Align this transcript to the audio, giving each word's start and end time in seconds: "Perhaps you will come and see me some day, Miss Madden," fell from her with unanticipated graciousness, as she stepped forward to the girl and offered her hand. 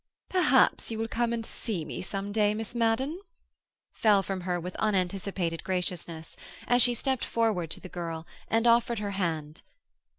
"Perhaps 0.29 0.89
you 0.89 0.97
will 0.97 1.07
come 1.07 1.31
and 1.31 1.45
see 1.45 1.85
me 1.85 2.01
some 2.01 2.31
day, 2.31 2.55
Miss 2.55 2.73
Madden," 2.73 3.21
fell 3.91 4.23
from 4.23 4.41
her 4.41 4.59
with 4.59 4.75
unanticipated 4.77 5.63
graciousness, 5.63 6.35
as 6.67 6.81
she 6.81 6.95
stepped 6.95 7.23
forward 7.23 7.69
to 7.69 7.79
the 7.79 7.87
girl 7.87 8.25
and 8.47 8.65
offered 8.65 8.97
her 8.97 9.11
hand. 9.11 9.61